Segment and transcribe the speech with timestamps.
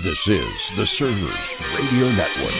[0.00, 2.52] This is the Servers Radio Network.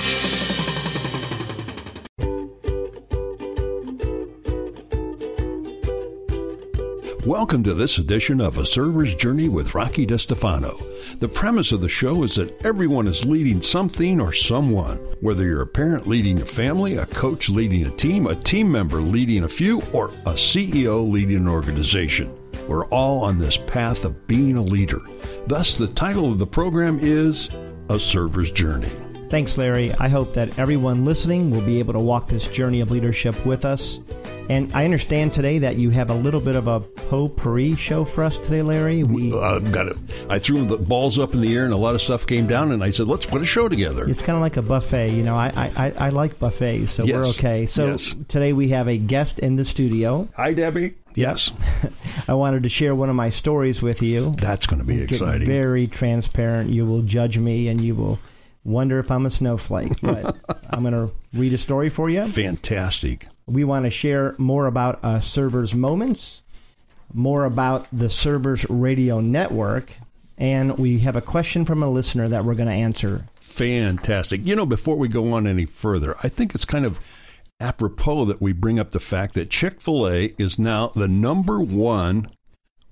[7.26, 10.80] Welcome to this edition of A Server's Journey with Rocky DeStefano.
[11.20, 14.96] The premise of the show is that everyone is leading something or someone.
[15.20, 19.02] Whether you're a parent leading a family, a coach leading a team, a team member
[19.02, 22.34] leading a few, or a CEO leading an organization,
[22.68, 25.00] we're all on this path of being a leader.
[25.46, 27.48] Thus, the title of the program is
[27.88, 28.90] A Server's Journey.
[29.28, 29.92] Thanks, Larry.
[29.94, 33.64] I hope that everyone listening will be able to walk this journey of leadership with
[33.64, 33.98] us.
[34.48, 38.22] And I understand today that you have a little bit of a potpourri show for
[38.22, 39.02] us today, Larry.
[39.02, 39.96] We, uh, got it.
[40.30, 42.70] I threw the balls up in the air, and a lot of stuff came down.
[42.70, 45.24] And I said, "Let's put a show together." It's kind of like a buffet, you
[45.24, 45.34] know.
[45.34, 47.16] I I, I like buffets, so Yes.
[47.16, 47.66] we're okay.
[47.66, 48.14] So Yes.
[48.28, 50.28] today we have a guest in the studio.
[50.36, 50.94] Hi, Debbie.
[51.16, 51.50] Yes,
[52.28, 54.34] I wanted to share one of my stories with you.
[54.38, 55.46] that's going to be Get exciting.
[55.46, 56.72] very transparent.
[56.72, 58.18] You will judge me, and you will
[58.64, 59.92] wonder if I'm a snowflake.
[60.02, 60.36] But
[60.70, 62.22] I'm going to read a story for you.
[62.22, 63.26] Fantastic.
[63.46, 66.42] We want to share more about uh, Servers Moments,
[67.14, 69.94] more about the Servers Radio Network,
[70.36, 73.26] and we have a question from a listener that we're going to answer.
[73.40, 74.44] Fantastic.
[74.44, 76.98] You know, before we go on any further, I think it's kind of
[77.60, 81.60] apropos that we bring up the fact that Chick fil A is now the number
[81.60, 82.30] one.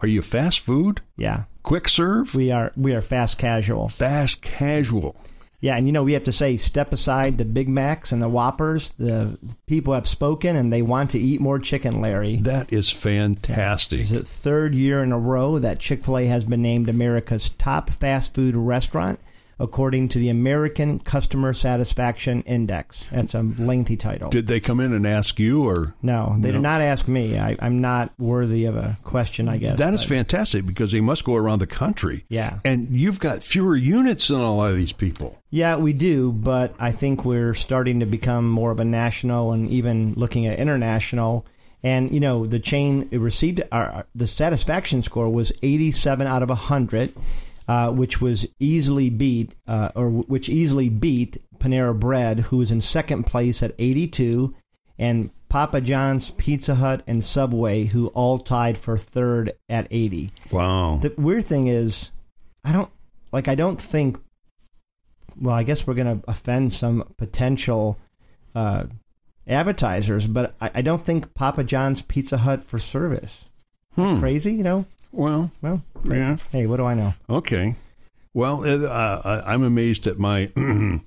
[0.01, 1.01] Are you fast food?
[1.17, 2.35] Yeah, Quick serve?
[2.35, 3.89] we are we are fast casual.
[3.89, 5.17] Fast casual.
[5.61, 8.29] Yeah, and you know we have to say step aside the Big Macs and the
[8.29, 8.91] Whoppers.
[8.99, 12.37] The people have spoken and they want to eat more chicken, Larry.
[12.37, 14.01] That is fantastic.
[14.01, 17.49] It's the third year in a row that Chick fil A has been named America's
[17.49, 19.21] top fast food restaurant,
[19.59, 23.09] according to the American Customer Satisfaction Index.
[23.11, 24.31] That's a lengthy title.
[24.31, 26.55] Did they come in and ask you, or no, they No.
[26.55, 27.39] did not ask me.
[27.39, 29.79] I, I'm not worthy of a question, I guess.
[29.79, 32.25] that is but- fantastic because they must go around the country.
[32.29, 32.59] Yeah.
[32.65, 35.39] And you've got fewer units than a lot of these people.
[35.51, 39.71] Yeah, we do, but I think we're starting to become more of a national and
[39.71, 41.47] even looking at international.
[41.85, 46.49] And you know, the chain it received our the satisfaction score was 87 out of
[46.49, 47.13] 100,
[47.69, 52.81] uh, which was easily beat, uh, or which easily beat Panera Bread, who was in
[52.81, 54.55] second place at 82,
[54.99, 60.33] and Papa John's, Pizza Hut, and Subway, who all tied for third at 80.
[60.51, 60.99] Wow.
[61.01, 62.11] The weird thing is,
[62.65, 62.91] I don't
[63.33, 63.49] like.
[63.49, 64.19] I don't think.
[65.41, 67.99] Well, I guess we're going to offend some potential
[68.55, 68.85] uh,
[69.47, 73.45] advertisers, but I, I don't think Papa John's Pizza Hut for service.
[73.95, 74.19] Hmm.
[74.19, 74.87] Crazy, you know?
[75.15, 76.37] Well, Well, yeah.
[76.51, 77.15] hey, what do I know?
[77.31, 77.77] Okay.
[78.35, 78.89] Well, uh,
[79.25, 80.51] I- I'm amazed at my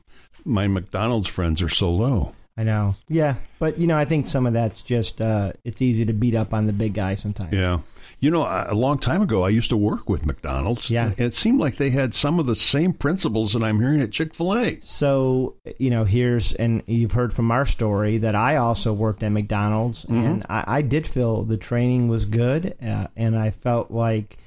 [0.45, 2.33] my McDonald's friends are so low.
[2.59, 2.95] I know.
[3.07, 6.33] Yeah, but you know, I think some of that's just uh, it's easy to beat
[6.35, 7.53] up on the big guy sometimes.
[7.53, 7.79] Yeah.
[8.19, 10.89] You know, a long time ago, I used to work with McDonald's.
[10.89, 11.05] Yeah.
[11.05, 14.11] And it seemed like they had some of the same principles that I'm hearing at
[14.11, 14.79] Chick fil A.
[14.81, 19.31] So, you know, here's, and you've heard from our story that I also worked at
[19.31, 24.37] McDonald's, and I, I did feel the training was good, uh, and I felt like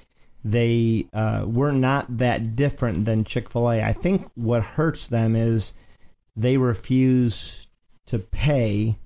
[0.44, 3.82] they uh, were not that different than Chick fil A.
[3.82, 5.74] I think what hurts them is
[6.34, 7.68] they refuse
[8.06, 8.96] to pay.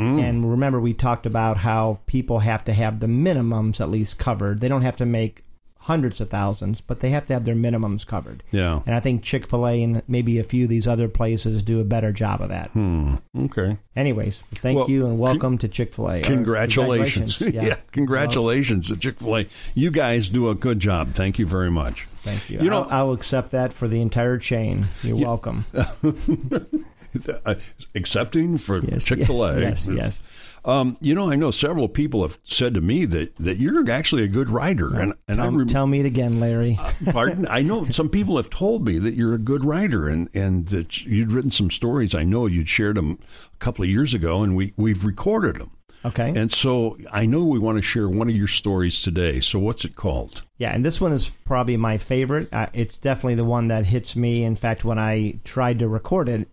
[0.00, 4.60] And remember, we talked about how people have to have the minimums at least covered.
[4.60, 5.44] They don't have to make
[5.82, 8.42] hundreds of thousands, but they have to have their minimums covered.
[8.50, 8.80] Yeah.
[8.86, 11.80] And I think Chick fil A and maybe a few of these other places do
[11.80, 12.68] a better job of that.
[12.70, 13.16] Hmm.
[13.36, 13.76] Okay.
[13.96, 16.20] Anyways, thank Well, you and welcome to Chick fil A.
[16.20, 17.40] Congratulations.
[17.40, 17.76] yeah.
[17.92, 19.46] Congratulations at Chick fil A.
[19.74, 21.14] You guys do a good job.
[21.14, 22.06] Thank you very much.
[22.22, 22.60] Thank you.
[22.60, 24.86] You know- I'll, I'll accept that for the entire chain.
[25.02, 25.64] You're welcome.
[27.44, 27.54] Uh,
[27.94, 29.60] accepting for Yes, Chick fil A.
[29.60, 29.96] Yes, yes.
[29.96, 30.22] yes.
[30.64, 34.24] Um, you know, I know several people have said to me that, that you're actually
[34.24, 34.94] a good writer.
[34.94, 36.78] And, and I Tell, rem- tell me it again, Larry.
[37.10, 37.48] Pardon?
[37.48, 41.04] I know some people have told me that you're a good writer and, and that
[41.04, 42.14] you'd written some stories.
[42.14, 43.18] I know you'd shared them
[43.54, 45.70] a couple of years ago, and we, we've recorded them.
[46.04, 46.32] Okay.
[46.34, 49.40] And so I know we want to share one of your stories today.
[49.40, 50.42] So what's it called?
[50.58, 52.52] Yeah, and this one is probably my favorite.
[52.52, 54.44] Uh, it's definitely the one that hits me.
[54.44, 56.48] In fact, when I tried to record it,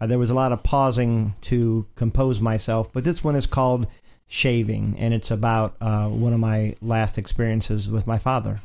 [0.00, 2.92] uh, there was a lot of pausing to compose myself.
[2.92, 3.86] But this one is called
[4.28, 8.60] Shaving, and it's about uh, one of my last experiences with my father.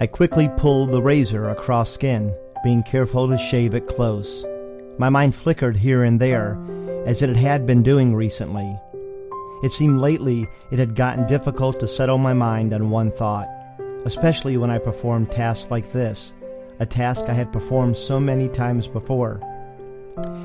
[0.00, 4.44] I quickly pulled the razor across skin, being careful to shave it close.
[4.98, 6.58] My mind flickered here and there,
[7.06, 8.78] as it had been doing recently.
[9.64, 13.48] It seemed lately it had gotten difficult to settle my mind on one thought,
[14.04, 16.34] especially when I performed tasks like this,
[16.80, 19.40] a task I had performed so many times before.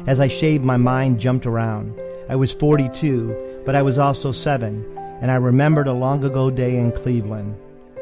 [0.08, 2.00] As I shaved, my mind jumped around.
[2.30, 4.86] I was 42, but I was also seven,
[5.20, 7.58] and I remembered a long ago day in Cleveland.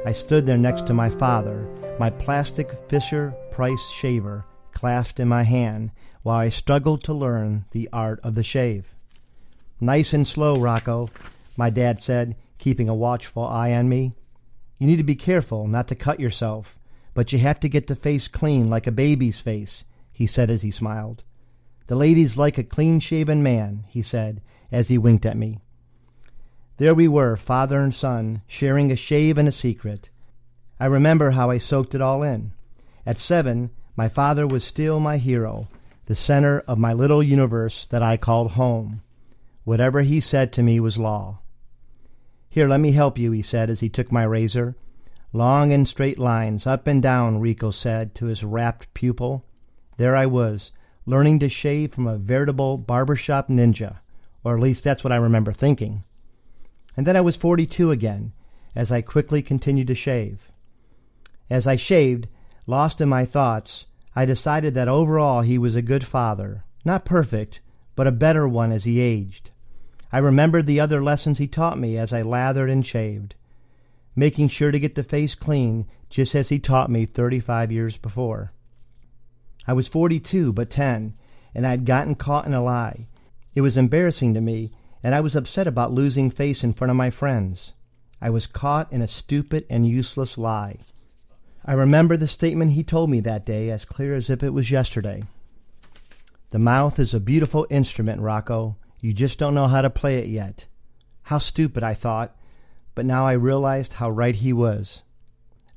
[0.05, 1.67] I stood there next to my father,
[1.99, 5.89] my plastic Fisher Price shaver clasped in my hand,
[6.21, 8.93] while I struggled to learn the art of the shave.
[9.79, 11.09] Nice and slow, Rocco,
[11.55, 14.13] my dad said, keeping a watchful eye on me.
[14.79, 16.79] You need to be careful not to cut yourself,
[17.13, 20.63] but you have to get the face clean like a baby's face, he said as
[20.63, 21.23] he smiled.
[21.87, 24.41] The ladies like a clean shaven man, he said
[24.71, 25.59] as he winked at me.
[26.77, 30.09] There we were, father and son, sharing a shave and a secret.
[30.79, 32.51] I remember how I soaked it all in.
[33.05, 35.67] At seven, my father was still my hero,
[36.05, 39.01] the center of my little universe that I called home.
[39.67, 41.39] Whatever he said to me was law.
[42.47, 44.77] Here, let me help you, he said as he took my razor.
[45.33, 49.43] Long and straight lines, up and down, Rico said to his rapt pupil.
[49.97, 50.71] There I was,
[51.05, 53.97] learning to shave from a veritable barbershop ninja,
[54.41, 56.05] or at least that's what I remember thinking.
[56.95, 58.31] And then I was 42 again,
[58.73, 60.49] as I quickly continued to shave.
[61.49, 62.29] As I shaved,
[62.67, 63.85] lost in my thoughts,
[64.15, 67.59] I decided that overall he was a good father, not perfect,
[67.97, 69.49] but a better one as he aged.
[70.17, 73.35] I remembered the other lessons he taught me as I lathered and shaved,
[74.15, 78.51] making sure to get the face clean just as he taught me 35 years before.
[79.67, 81.13] I was 42 but 10,
[81.53, 83.05] and I had gotten caught in a lie.
[83.53, 84.71] It was embarrassing to me,
[85.03, 87.73] and I was upset about losing face in front of my friends.
[88.19, 90.79] I was caught in a stupid and useless lie.
[91.63, 94.71] I remember the statement he told me that day as clear as if it was
[94.71, 95.25] yesterday.
[96.49, 98.77] The mouth is a beautiful instrument, Rocco.
[98.99, 100.65] You just don't know how to play it yet.
[101.23, 102.35] How stupid, I thought,
[102.95, 105.03] but now I realized how right he was.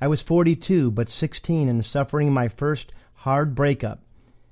[0.00, 4.02] I was 42, but 16 and suffering my first hard breakup.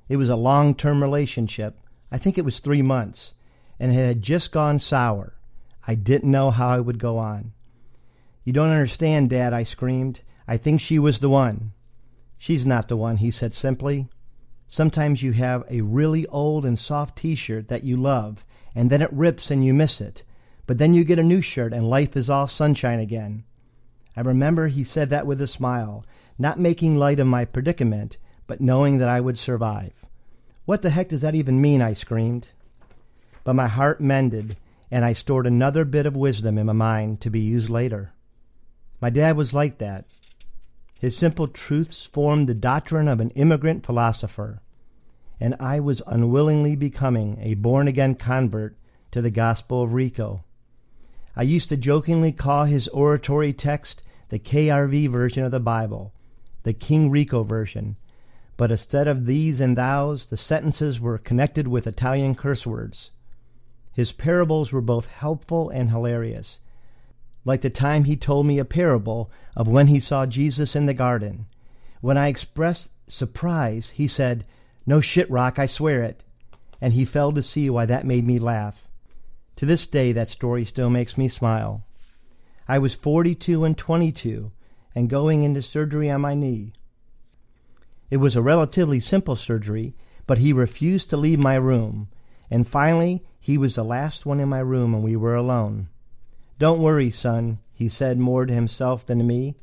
[0.08, 1.78] It was a long term relationship.
[2.10, 3.32] I think it was three months,
[3.78, 5.34] and it had just gone sour.
[5.86, 7.52] I didn't know how I would go on.
[8.44, 10.20] You don't understand, Dad, I screamed.
[10.46, 11.72] I think she was the one.
[12.38, 14.08] She's not the one, he said simply.
[14.68, 18.44] Sometimes you have a really old and soft t shirt that you love,
[18.78, 20.22] and then it rips and you miss it.
[20.64, 23.42] But then you get a new shirt and life is all sunshine again.
[24.16, 26.04] I remember he said that with a smile,
[26.38, 30.06] not making light of my predicament, but knowing that I would survive.
[30.64, 31.82] What the heck does that even mean?
[31.82, 32.50] I screamed.
[33.42, 34.56] But my heart mended,
[34.92, 38.12] and I stored another bit of wisdom in my mind to be used later.
[39.00, 40.04] My dad was like that.
[41.00, 44.60] His simple truths formed the doctrine of an immigrant philosopher
[45.40, 48.76] and I was unwillingly becoming a born again convert
[49.10, 50.44] to the gospel of Rico.
[51.36, 56.12] I used to jokingly call his oratory text the KRV version of the Bible,
[56.64, 57.96] the King Rico version,
[58.56, 63.12] but instead of these and thous, the sentences were connected with Italian curse words.
[63.92, 66.58] His parables were both helpful and hilarious,
[67.44, 70.94] like the time he told me a parable of when he saw Jesus in the
[70.94, 71.46] garden.
[72.00, 74.44] When I expressed surprise, he said,
[74.88, 76.24] no shit, Rock, I swear it.
[76.80, 78.88] And he fell to see why that made me laugh.
[79.56, 81.84] To this day, that story still makes me smile.
[82.66, 84.50] I was 42 and 22
[84.94, 86.72] and going into surgery on my knee.
[88.08, 89.94] It was a relatively simple surgery,
[90.26, 92.08] but he refused to leave my room,
[92.50, 95.90] and finally he was the last one in my room and we were alone.
[96.58, 99.56] Don't worry, son, he said more to himself than to me.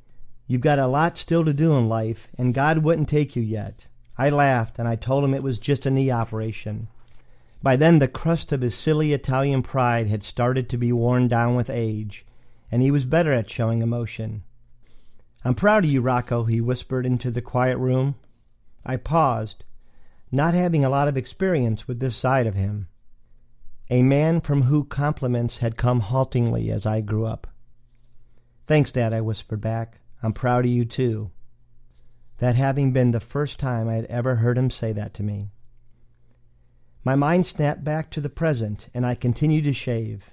[0.45, 3.87] You've got a lot still to do in life, and God wouldn't take you yet.
[4.17, 6.87] I laughed and I told him it was just a knee operation.
[7.61, 11.55] By then, the crust of his silly Italian pride had started to be worn down
[11.55, 12.25] with age,
[12.71, 14.43] and he was better at showing emotion.
[15.43, 18.15] I'm proud of you, Rocco, he whispered into the quiet room.
[18.85, 19.63] I paused,
[20.31, 22.87] not having a lot of experience with this side of him.
[23.89, 27.47] A man from whom compliments had come haltingly as I grew up.
[28.67, 29.99] Thanks, Dad, I whispered back.
[30.23, 31.31] I'm proud of you, too
[32.37, 35.49] that having been the first time I had ever heard him say that to me.
[37.03, 40.31] My mind snapped back to the present, and I continued to shave.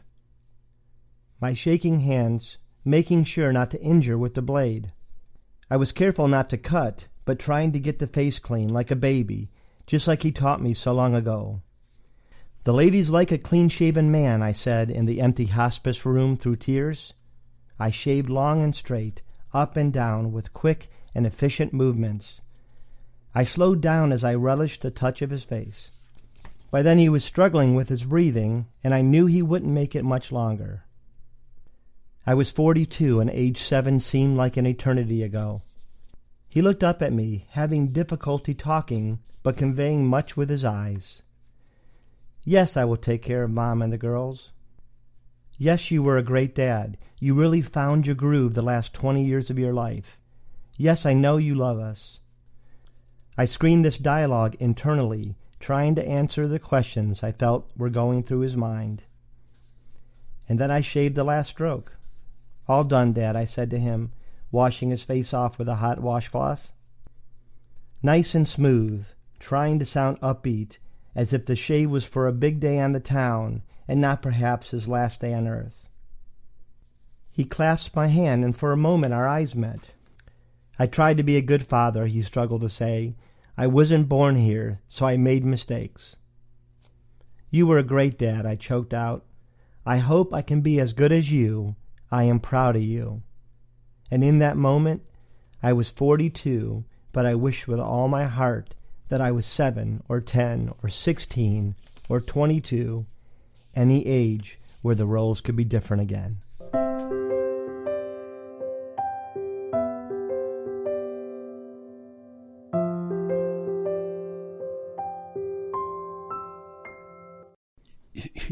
[1.40, 4.92] My shaking hands, making sure not to injure with the blade.
[5.70, 8.96] I was careful not to cut, but trying to get the face clean like a
[8.96, 9.50] baby,
[9.86, 11.60] just like he taught me so long ago.
[12.64, 16.56] The ladies like a clean shaven man, I said in the empty hospice room through
[16.56, 17.12] tears.
[17.78, 22.40] I shaved long and straight, up and down, with quick and efficient movements.
[23.34, 25.90] I slowed down as I relished the touch of his face.
[26.70, 30.04] By then he was struggling with his breathing, and I knew he wouldn't make it
[30.04, 30.84] much longer.
[32.26, 35.62] I was forty two, and age seven seemed like an eternity ago.
[36.48, 41.22] He looked up at me, having difficulty talking, but conveying much with his eyes.
[42.44, 44.50] Yes, I will take care of Mom and the girls.
[45.58, 46.98] Yes, you were a great dad.
[47.20, 50.18] You really found your groove the last 20 years of your life.
[50.82, 52.18] Yes, I know you love us.
[53.38, 58.40] I screened this dialogue internally, trying to answer the questions I felt were going through
[58.40, 59.04] his mind.
[60.48, 61.98] And then I shaved the last stroke.
[62.66, 64.10] All done, Dad, I said to him,
[64.50, 66.72] washing his face off with a hot washcloth.
[68.02, 69.06] Nice and smooth,
[69.38, 70.78] trying to sound upbeat,
[71.14, 74.72] as if the shave was for a big day on the town and not perhaps
[74.72, 75.88] his last day on earth.
[77.30, 79.78] He clasped my hand, and for a moment our eyes met.
[80.78, 83.14] I tried to be a good father, he struggled to say.
[83.56, 86.16] I wasn't born here, so I made mistakes.
[87.50, 89.24] You were a great dad, I choked out.
[89.84, 91.76] I hope I can be as good as you.
[92.10, 93.22] I am proud of you.
[94.10, 95.02] And in that moment,
[95.62, 98.74] I was 42, but I wish with all my heart
[99.08, 101.74] that I was 7 or 10 or 16
[102.08, 103.06] or 22,
[103.74, 106.41] any age where the roles could be different again.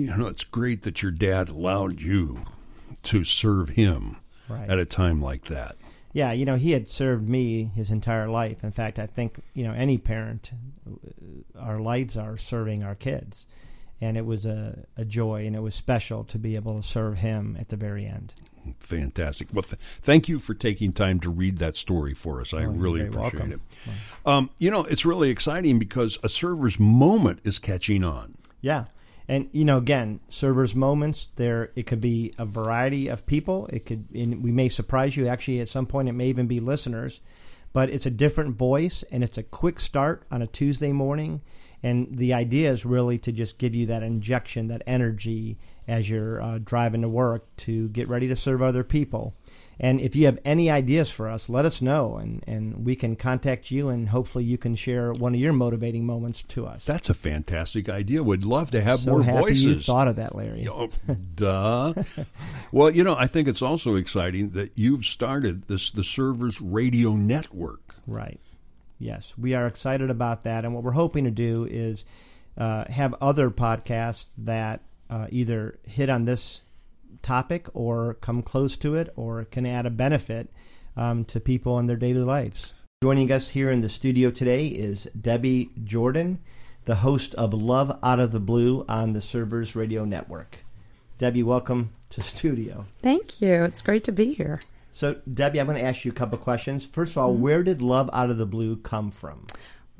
[0.06, 2.40] You know, it's great that your dad allowed you
[3.04, 4.16] to serve him
[4.48, 4.68] Right.
[4.68, 5.76] at a time like that.
[6.12, 8.64] Yeah, you know, he had served me his entire life.
[8.64, 10.50] In fact, I think, you know, any parent,
[10.86, 13.46] uh, our lives are serving our kids.
[14.02, 17.18] And it was a, a joy and it was special to be able to serve
[17.18, 18.32] him at the very end.
[18.80, 19.48] Fantastic.
[19.52, 22.52] Well, th- thank you for taking time to read that story for us.
[22.54, 23.52] I Oh, really appreciate welcome.
[23.52, 23.60] it.
[24.26, 28.36] Um, you know, it's really exciting because a server's moment is catching on.
[28.62, 28.86] Yeah.
[29.30, 31.28] And you know, again, servers moments.
[31.36, 33.68] There, it could be a variety of people.
[33.72, 35.28] It could, we may surprise you.
[35.28, 37.20] Actually, at some point, it may even be listeners.
[37.72, 41.42] But it's a different voice, and it's a quick start on a Tuesday morning.
[41.80, 46.42] And the idea is really to just give you that injection, that energy as you're
[46.42, 49.36] uh, driving to work to get ready to serve other people.
[49.82, 53.16] And if you have any ideas for us, let us know, and, and we can
[53.16, 56.84] contact you, and hopefully you can share one of your motivating moments to us.
[56.84, 58.22] That's a fantastic idea.
[58.22, 59.64] Would love to have so more happy voices.
[59.64, 60.68] you thought of that, Larry.
[60.68, 60.90] Oh,
[61.34, 61.94] duh.
[62.72, 67.14] well, you know, I think it's also exciting that you've started this the Servers Radio
[67.14, 67.94] Network.
[68.06, 68.38] Right.
[68.98, 72.04] Yes, we are excited about that, and what we're hoping to do is
[72.58, 76.60] uh, have other podcasts that uh, either hit on this
[77.22, 80.52] topic or come close to it, or can add a benefit
[80.96, 82.74] um, to people in their daily lives.
[83.02, 86.38] Joining us here in the studio today is Debbie Jordan,
[86.84, 90.58] the host of Love Out of the Blue on the Servers Radio Network.
[91.18, 92.86] Debbie, welcome to studio.
[93.02, 93.64] Thank you.
[93.64, 94.60] It's great to be here.
[94.92, 96.84] So, Debbie, I'm going to ask you a couple questions.
[96.84, 99.46] First of all, where did Love Out of the Blue come from?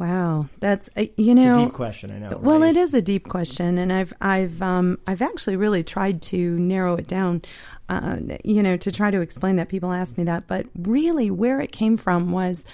[0.01, 1.63] Wow, that's uh, you It's know.
[1.63, 2.39] a deep question, I know.
[2.39, 2.71] Well, right?
[2.71, 6.95] it is a deep question, and I've I've um, I've actually really tried to narrow
[6.97, 7.43] it down,
[7.91, 9.69] uh, you know, to try to explain that.
[9.69, 12.65] People ask me that, but really, where it came from was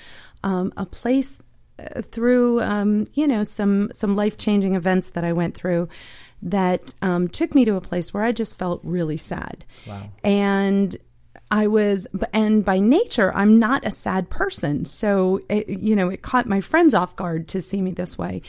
[0.45, 1.37] um, a place
[1.81, 5.89] uh, through um, you know some some life changing events that I went through
[6.43, 10.11] that um, took me to a place where I just felt really sad, Wow.
[10.23, 10.95] and
[11.51, 14.85] I was, and by nature, I'm not a sad person.
[14.85, 18.43] So, it, you know, it caught my friends off guard to see me this way.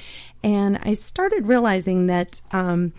[0.44, 2.94] And I started realizing that, um,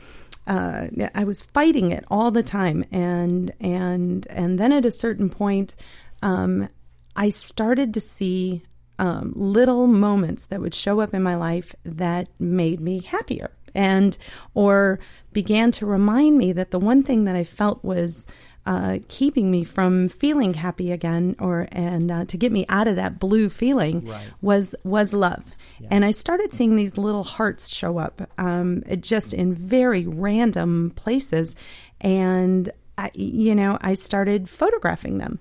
[0.46, 2.84] uh, I was fighting it all the time.
[2.92, 5.74] And, and, and then at a certain point,
[6.22, 6.68] um,
[7.16, 8.62] I started to see,
[9.00, 14.16] um, little moments that would show up in my life that made me happier and,
[14.54, 14.98] or
[15.32, 18.26] began to remind me that the one thing that I felt was,
[18.72, 22.96] uh, keeping me from feeling happy again, or and uh, to get me out of
[22.96, 24.28] that blue feeling Right.
[24.42, 25.44] was was love.
[25.90, 31.56] And I started seeing these little hearts show up, um, just in very random places,
[32.00, 35.38] and I, you know, I started photographing them.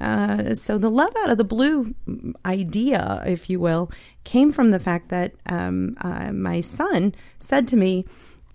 [0.00, 1.94] Uh, so the love out of the blue
[2.46, 3.90] idea, if you will,
[4.24, 8.06] came from the fact that um, uh, my son said to me,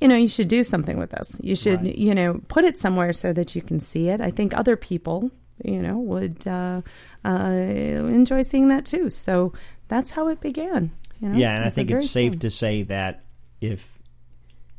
[0.01, 1.35] you know, you should do something with this.
[1.41, 1.95] You should, Right.
[1.97, 4.21] you know, put it somewhere so that you can see it.
[4.21, 5.31] I think other people,
[5.63, 6.81] you know, would uh,
[7.25, 9.09] uh, enjoy seeing that too.
[9.09, 9.53] So
[9.87, 10.91] that's how it began.
[11.19, 11.37] You know?
[11.37, 13.23] Yeah, and I It's think it's safe simple- to say that
[13.61, 13.93] if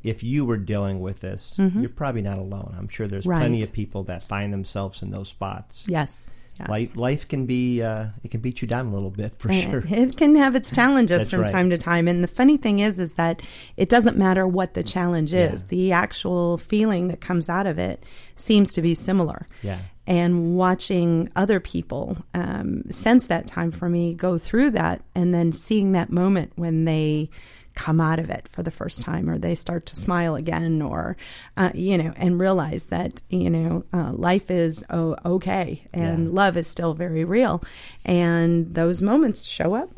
[0.05, 2.73] if you were dealing with this, you're probably not alone.
[2.79, 3.65] I'm sure there's plenty Mm-hmm.
[3.65, 5.85] Of people that find themselves in those spots.
[5.89, 6.33] Yes.
[6.59, 6.69] Yes.
[6.69, 9.61] Life, life can be uh, it can beat you down a little bit for Uh,
[9.61, 9.85] sure.
[9.89, 11.51] It can have its challenges from right.
[11.51, 12.09] time to time.
[12.09, 13.43] And the funny thing is, is that
[13.77, 15.61] it doesn't matter what the challenge is.
[15.61, 15.67] Yeah.
[15.69, 18.05] The actual feeling that comes out of it
[18.37, 19.47] seems to be similar.
[19.63, 19.81] Yeah.
[20.07, 25.53] And watching other people um, sense that time for me, go through that, and then
[25.53, 27.29] seeing that moment when they
[27.79, 31.17] come out of it for the first time, or they start to smile again, or
[31.57, 36.35] uh, you know, and realize that you know uh, life is oh, okay and Yeah.
[36.35, 37.63] love is still very real,
[38.05, 39.89] and those moments show up.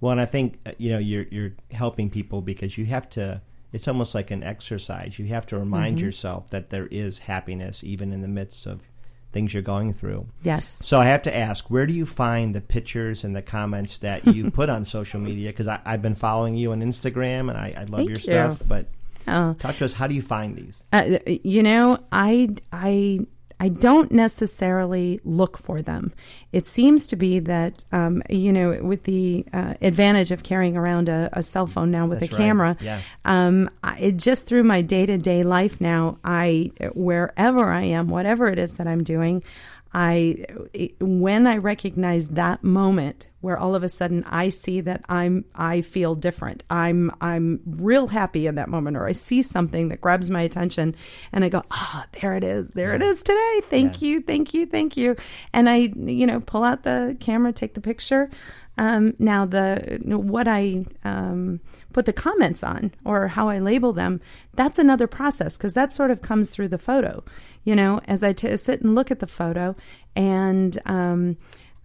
[0.00, 3.40] Well, and I think uh, you know you're you're helping people because you have to.
[3.72, 5.18] It's almost like an exercise.
[5.18, 6.06] You have to remind Mm-hmm.
[6.06, 8.82] yourself that there is happiness even in the midst of
[9.32, 10.26] things you're going through.
[10.42, 10.80] Yes.
[10.84, 14.26] So I have to ask, where do you find the pictures and the comments that
[14.26, 15.50] you put on social media?
[15.50, 18.22] Because I've been following you on Instagram and I, I love Thank your you.
[18.22, 18.60] stuff.
[18.66, 18.86] But
[19.28, 19.54] Oh.
[19.60, 19.92] talk to us.
[19.92, 20.82] How do you find these?
[20.92, 23.20] Uh, you know, I I
[23.60, 26.12] I don't necessarily look for them.
[26.50, 31.08] It seems to be that um, you know, with the uh, advantage of carrying around
[31.10, 32.42] a, a cell phone now with That's a right.
[32.42, 33.00] camera, Yeah.
[33.26, 38.08] um, I, it just through my day to day life now, I wherever I am,
[38.08, 39.42] whatever it is that I'm doing.
[39.92, 40.46] I
[41.00, 45.80] when I recognize that moment where all of a sudden I see that I'm I
[45.80, 46.64] feel different.
[46.70, 50.94] I'm I'm real happy in that moment or I see something that grabs my attention
[51.32, 52.70] and I go, "Ah, there it is.
[52.70, 53.62] There it is today.
[53.70, 54.20] Thank you.
[54.20, 54.66] Thank you.
[54.66, 55.16] Thank you."
[55.52, 58.30] And I you know, pull out the camera, take the picture.
[58.78, 61.60] Um, now the what I um,
[61.92, 64.20] put the comments on or how I label them,
[64.54, 67.22] that's another process because that sort of comes through the photo.
[67.64, 69.76] You know, as I t- sit and look at the photo
[70.16, 71.36] and um,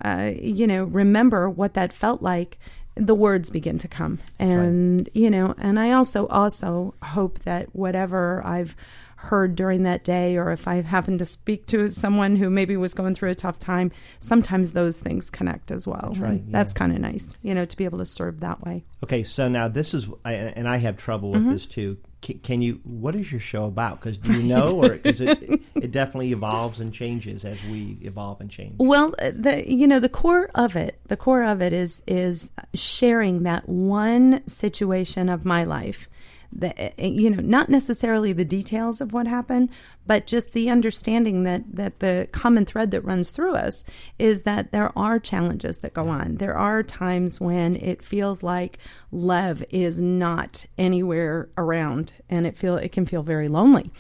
[0.03, 2.57] uh, you know remember what that felt like,
[2.95, 8.41] the words begin to come, and you know, and I also also hope that whatever
[8.45, 8.75] I've
[9.17, 12.93] heard during that day or if I happen to speak to someone who maybe was
[12.93, 16.09] going through a tough time, sometimes those things connect as well.
[16.09, 16.51] That's right, yeah.
[16.51, 18.83] That's kind of nice, you know, to be able to serve that way.
[19.03, 21.45] Okay, so now this is, I- and I have trouble Mm-hmm.
[21.47, 21.97] with this too.
[22.25, 22.79] Can, can you?
[22.83, 23.99] What is your show about?
[23.99, 25.61] Because do you know, or is it?
[25.75, 28.73] It definitely evolves and changes as we evolve and change.
[28.79, 32.49] Well, uh, the you know the core of it, the core of it is is
[32.73, 36.09] sharing that one situation of my life.
[36.57, 39.69] That you know, not necessarily the details of what happened,
[40.07, 43.83] but just the understanding that that the common thread that runs through us
[44.17, 46.35] is that there are challenges that go on.
[46.35, 48.77] There are times when it feels like
[49.11, 53.91] love is not anywhere around, and it feel it can feel very lonely.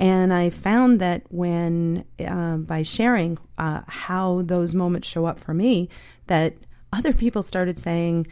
[0.00, 5.52] And I found that when, uh, by sharing uh, how those moments show up for
[5.52, 5.88] me,
[6.28, 6.54] that
[6.92, 8.26] other people started saying,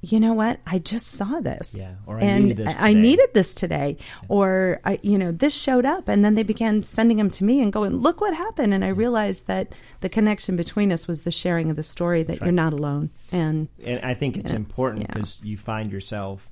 [0.00, 0.60] you know what?
[0.64, 1.74] I just saw this.
[1.74, 3.96] Yeah, or I and needed this I today." needed this today.
[4.28, 6.06] Or, I, you know, this showed up.
[6.08, 8.72] And then they began sending them to me and going, look what happened.
[8.72, 12.40] And I realized that the connection between us was the sharing of the story that
[12.40, 13.10] you're not alone.
[13.32, 15.14] And and I think it's important yeah.
[15.14, 16.48] because you find yourself,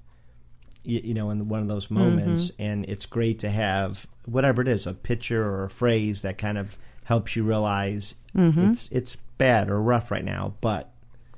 [0.83, 2.63] you, you know, in one of those moments, Mm-hmm.
[2.63, 6.59] and it's great to have whatever it is, a picture or a phrase that kind
[6.59, 8.71] of helps you realize Mm-hmm.
[8.73, 10.91] it's it's bad or rough right now, but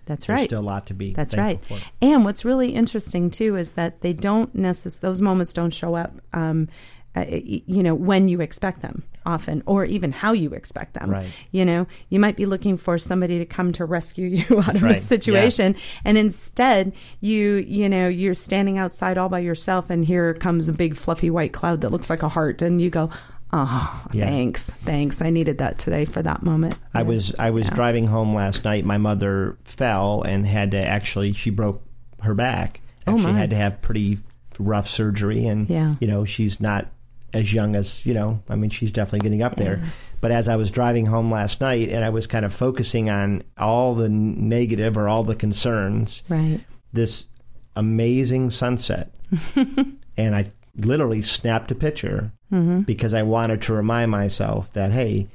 [0.09, 0.35] that's right.
[0.35, 0.49] there's right.
[0.49, 1.13] still a lot to be.
[1.13, 1.61] That's right.
[1.61, 1.85] thankful for.
[2.03, 6.15] And what's really interesting too is that they don't necess- those moments don't show up,
[6.33, 6.69] um,
[7.15, 11.11] uh, you know, when you expect them often, or even how you expect them.
[11.11, 11.31] Right.
[11.53, 14.83] You know, you might be looking for somebody to come to rescue you out of
[14.83, 14.97] right.
[14.97, 20.35] a situation, and instead you, you know, you're standing outside all by yourself, and here
[20.35, 23.11] comes a big fluffy white cloud that looks like a heart, and you go.
[23.53, 24.27] Oh, Yeah.
[24.27, 25.23] thanks, thanks.
[25.23, 26.79] I needed that today for that moment.
[26.95, 28.85] I was I was driving home last night.
[28.85, 31.83] My mother fell and had to actually she broke
[32.21, 32.81] her back.
[33.07, 33.39] Oh, Actually my.
[33.39, 34.19] had to have pretty
[34.59, 35.95] rough surgery and Yeah.
[36.01, 36.89] you know, she's not
[37.33, 39.83] as young as, you know, I mean she's definitely getting up there.
[40.21, 43.45] But as I was driving home last night and I was kind of focusing on
[43.57, 46.61] all the negative or all the concerns, right.
[46.93, 47.29] this
[47.77, 49.15] amazing sunset.
[49.57, 52.81] and I literally snapped a picture Mm-hmm.
[52.81, 55.27] because I wanted to remind myself that, hey,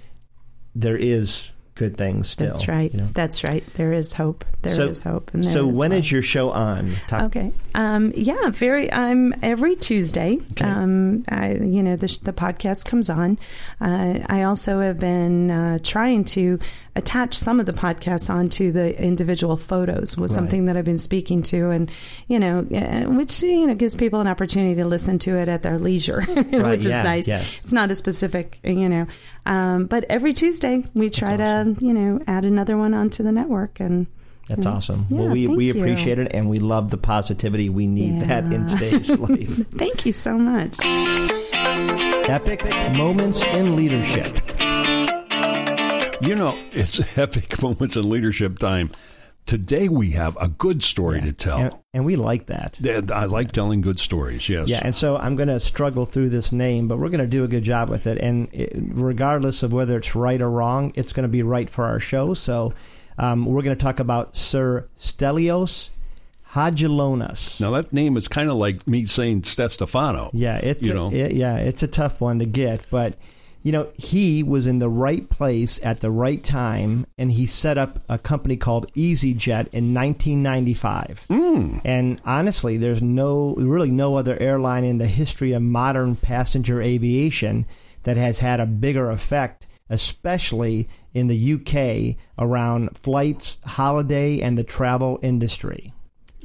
[0.76, 2.48] there is good things still.
[2.48, 2.92] That's right.
[2.94, 3.08] you know?
[3.14, 3.64] That's right.
[3.76, 4.46] There is hope.
[4.62, 5.32] There is so, hope.
[5.34, 6.96] And there so is when is your show on?
[7.08, 7.52] Talk- Okay.
[7.76, 8.92] Um, yeah, very.
[8.92, 10.38] I'm every Tuesday.
[10.54, 10.66] Okay.
[10.66, 13.38] Um, I, you know, the, the podcast comes on.
[13.82, 16.60] Uh, I also have been uh, trying to
[16.96, 20.36] attach some of the podcasts onto the individual photos was Right.
[20.36, 21.92] something that I've been speaking to, and
[22.28, 25.64] you know, uh, which you know gives people an opportunity to listen to it at
[25.64, 27.28] their leisure, which is nice.
[27.28, 27.60] yes.
[27.64, 29.08] It's not a specific, you know,
[29.46, 33.80] um, but every Tuesday we try to, you know, add another one onto the network
[33.80, 34.08] and.
[34.50, 35.06] That's awesome.
[35.10, 35.72] Yeah, well, we, we you.
[35.72, 37.70] appreciate it and we love the positivity.
[37.70, 39.68] We need that in today's life.
[39.72, 40.76] Thank you so much.
[42.30, 42.62] Epic
[42.98, 44.38] moments in leadership.
[46.24, 48.92] You know, it's epic moments in leadership time.
[49.46, 51.58] Today we have a good story to tell.
[51.58, 52.80] And, and we like that.
[53.12, 54.70] I like telling good stories, yes.
[54.70, 57.44] Yeah, and so I'm going to struggle through this name, but we're going to do
[57.44, 58.20] a good job with it.
[58.20, 61.84] And it, regardless of whether it's right or wrong, it's going to be right for
[61.84, 62.34] our show.
[62.34, 62.74] So
[63.18, 65.90] um, we're going to talk about Sir Stelios
[66.54, 67.60] Hagelonas.
[67.60, 70.30] Now that name is kind of like me saying Stefano.
[70.34, 71.12] Yeah, it's you a, know.
[71.12, 73.16] it- yeah, it's a tough one to get, but
[73.64, 77.78] you know, he was in the right place at the right time, and he set
[77.78, 81.26] up a company called EasyJet in 1995.
[81.30, 81.82] Mm.
[81.86, 87.66] And honestly, there's no really no other airline in the history of modern passenger aviation
[88.04, 94.64] that has had a bigger effect, especially in the UK around flights, holiday, and the
[94.64, 95.94] travel industry.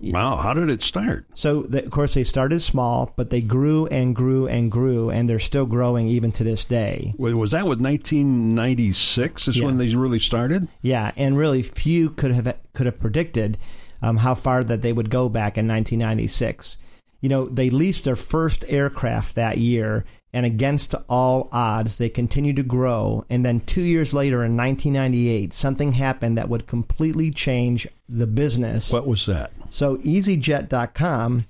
[0.02, 1.26] Wow, how did it start?
[1.34, 5.28] So, the, of course, they started small, but they grew and grew and grew, and
[5.28, 7.14] they're still growing even to this day.
[7.18, 9.48] Wa- Was that with 1996?
[9.48, 9.64] Is Yeah.
[9.66, 10.68] when they really started?
[10.82, 13.58] Yeah, and really few could have could have predicted
[14.02, 16.76] um, how far that they would go back in 1996.
[17.20, 22.56] You know, they leased their first aircraft that year, and against all odds, they continued
[22.56, 23.24] to grow.
[23.30, 28.92] And then two years later, in 1998, something happened that would completely change the business.
[28.92, 29.52] What was that?
[29.70, 31.46] So EasyJet.com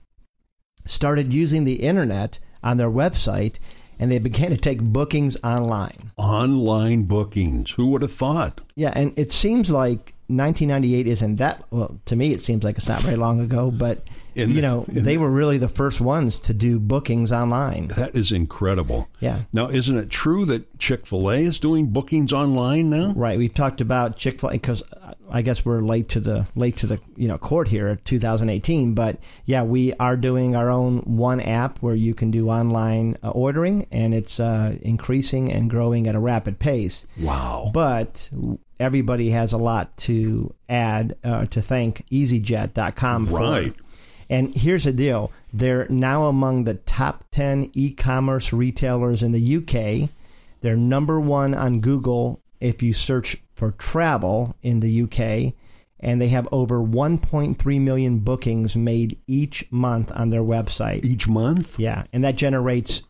[0.86, 3.56] started using the internet on their website
[3.98, 6.12] and they began to take bookings online.
[6.16, 7.72] Online bookings.
[7.72, 8.60] Who would have thought?
[8.76, 12.88] Yeah, and it seems like 1998 isn't that well to me it seems like it's
[12.88, 14.06] not very long ago, but
[14.46, 17.88] you the- know, they the- were really the first ones to do bookings online.
[17.88, 19.08] That is incredible.
[19.20, 19.40] Yeah.
[19.52, 23.12] Now, isn't it true that Chick fil A is doing bookings online now?
[23.14, 24.82] Right, we've talked about Chick Fil A because
[25.30, 28.94] I guess we're late to the late to the you know court here, 2018.
[28.94, 33.30] But yeah, we are doing our own one app where you can do online uh,
[33.30, 37.06] ordering, and it's uh, increasing and growing at a rapid pace.
[37.20, 37.70] Wow.
[37.74, 38.30] But
[38.80, 43.72] everybody has a lot to add uh, to thank EasyJet.com for.
[44.30, 50.10] And here's the deal: they're now among the top 10 e-commerce retailers in the UK.
[50.60, 55.54] They're number one on Google if you search for travel in the UK,
[56.00, 61.04] and they have over 1.3 million bookings made each month on their website.
[61.04, 61.78] Each month?
[61.78, 63.02] Yeah, and that generates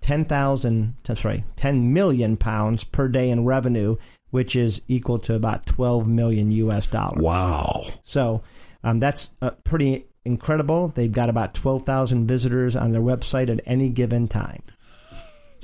[0.00, 0.94] ten thousand.
[1.14, 3.96] Sorry, ten million pounds per day in revenue,
[4.30, 6.86] which is equal to about twelve million U.S.
[6.86, 7.22] dollars.
[7.22, 7.84] Wow.
[8.02, 8.42] So
[8.84, 10.88] um, that's uh, pretty incredible.
[10.88, 14.62] They've got about twelve thousand visitors on their website at any given time.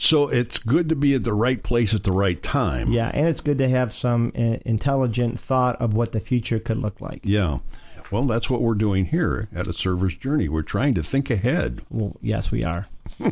[0.01, 2.93] So it's good to be at the right place at the right time.
[2.93, 6.79] Yeah, and it's good to have some uh, intelligent thought of what the future could
[6.79, 7.21] look like.
[7.25, 7.59] Yeah.
[8.11, 10.49] Well, that's what we're doing here at A Server's Journey.
[10.49, 11.83] We're trying to think ahead.
[11.91, 12.87] Well, yes, we are.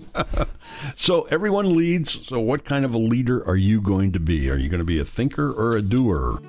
[0.97, 2.27] So everyone leads.
[2.27, 4.51] So what kind of a leader are you going to be?
[4.51, 6.41] Are you going to be a thinker or a doer?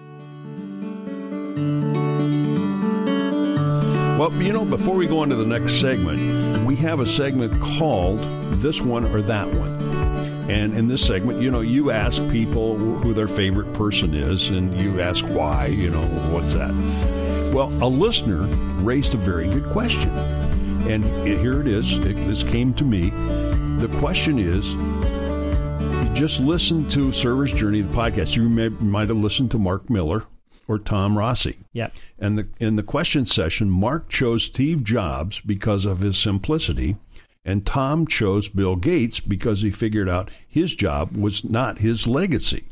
[4.17, 7.61] Well, you know, before we go on to the next segment, we have a segment
[7.61, 8.17] called
[8.59, 9.69] This One or That One.
[10.49, 14.75] And in this segment, you know, you ask people who their favorite person is, and
[14.81, 16.01] you ask why, you know,
[16.33, 16.73] what's that?
[17.53, 18.47] Well, a listener
[18.81, 20.09] raised a very good question.
[20.89, 21.99] And here it is.
[21.99, 23.09] It- This came to me.
[23.79, 24.73] The question is
[26.17, 28.35] just listen to Server's Journey, the podcast.
[28.35, 30.23] You may, might have listened to Mark Miller
[30.67, 31.57] or Tom Rossi.
[31.73, 31.93] Yep.
[32.19, 36.97] And the, in the question session, Mark chose Steve Jobs because of his simplicity,
[37.45, 42.65] and Tom chose Bill Gates because he figured out his job was not his legacy.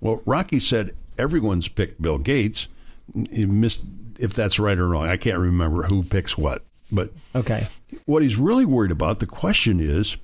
[0.00, 2.68] Well, Rocky said everyone's picked Bill Gates.
[3.14, 3.82] Missed
[4.18, 5.08] if that's right or wrong.
[5.08, 6.62] I can't remember who picks what.
[6.92, 7.68] But Okay.
[8.06, 10.16] what he's really worried about, the question is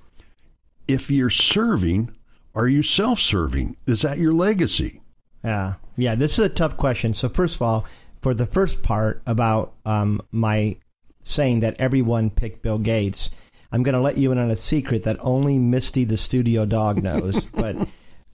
[0.88, 2.10] if you're serving,
[2.54, 3.76] are you self serving?
[3.86, 5.00] Is that your legacy?
[5.46, 6.14] Yeah, yeah.
[6.16, 7.14] This is a tough question.
[7.14, 7.86] So first of all,
[8.20, 10.76] for the first part about um, my
[11.24, 13.30] saying that everyone picked Bill Gates,
[13.72, 17.02] I'm going to let you in on a secret that only Misty, the studio dog,
[17.02, 17.44] knows.
[17.54, 17.76] but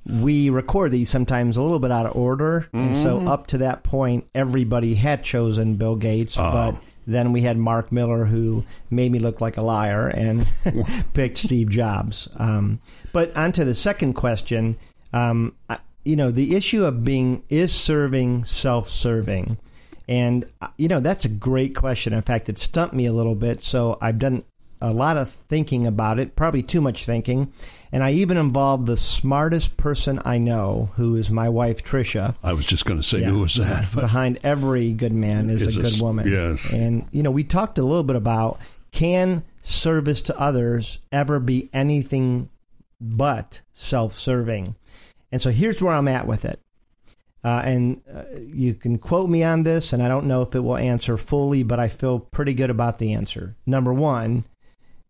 [0.06, 3.82] we record these sometimes a little bit out of order, and so up to that
[3.82, 6.76] point, everybody had chosen Bill Gates, but.
[7.04, 10.46] Then we had Mark Miller, who made me look like a liar and
[11.14, 12.28] picked Steve Jobs.
[12.36, 12.80] Um,
[13.12, 14.76] but on to the second question.
[15.12, 19.58] Um, I- you know, the issue of being is serving self serving.
[20.08, 22.12] And, uh, you know, that's a great question.
[22.12, 23.62] In fact, it stumped me a little bit.
[23.62, 24.42] So I've done
[24.80, 27.52] a lot of thinking about it, probably too much thinking.
[27.92, 32.34] And I even involved the smartest person I know, who is my wife, Trisha.
[32.42, 33.28] I was just going to say, Yeah.
[33.28, 33.94] who was that?
[33.94, 36.28] Behind every good man is, Is a a good s- woman.
[36.30, 36.68] yes.
[36.72, 38.58] And, you know, we talked a little bit about
[38.90, 42.48] can service to others ever be anything
[43.00, 44.74] but self serving?
[45.32, 46.60] And so here's where I'm at with it.
[47.44, 50.60] Uh, and uh, you can quote me on this, and I don't know if it
[50.60, 53.56] will answer fully, but I feel pretty good about the answer.
[53.66, 54.44] Number one,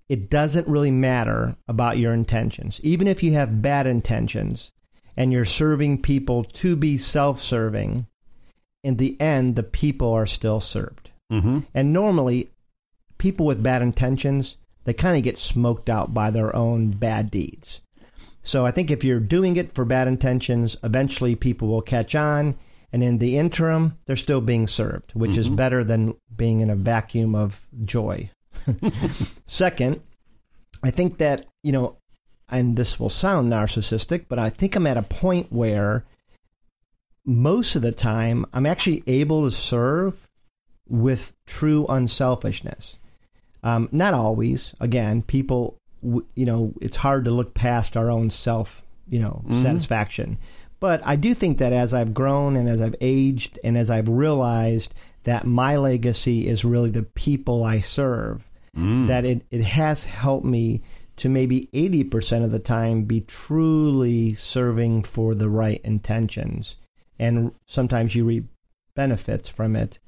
[0.08, 2.80] it doesn't really matter about your intentions.
[2.82, 4.72] Even if you have bad intentions
[5.16, 8.06] and you're serving people to be self serving,
[8.82, 11.10] in the end, the people are still served.
[11.30, 11.60] Mm-hmm.
[11.74, 12.50] And normally,
[13.18, 17.80] people with bad intentions, they kind of get smoked out by their own bad deeds.
[18.42, 22.56] So I think if you're doing it for bad intentions, eventually people will catch on.
[22.92, 25.40] And in the interim, they're still being served, which mm-hmm.
[25.40, 28.30] is better than being in a vacuum of joy.
[29.46, 30.02] Second,
[30.82, 31.96] I think that, you know,
[32.48, 36.04] and this will sound narcissistic, but I think I'm at a point where
[37.24, 40.28] most of the time I'm actually able to serve
[40.86, 42.98] with true unselfishness.
[43.62, 44.74] Um, not always.
[44.80, 49.62] Again, people, you know, it's hard to look past our own self, you know, mm-hmm.
[49.62, 50.38] satisfaction.
[50.80, 54.08] But I do think that as I've grown and as I've aged and as I've
[54.08, 59.06] realized that my legacy is really the people I serve, mm.
[59.06, 60.82] that it, it has helped me
[61.16, 66.76] to maybe 80% of the time be truly serving for the right intentions.
[67.16, 68.46] And sometimes you reap
[68.96, 70.00] benefits from it